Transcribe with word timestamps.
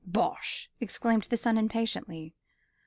"Bosh!" 0.03 0.67
exclaimed 0.79 1.27
the 1.29 1.37
son 1.37 1.59
impatiently. 1.59 2.33